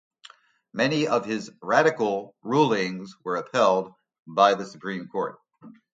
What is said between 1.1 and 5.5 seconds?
his "radical" rulings were upheld by the Supreme Court.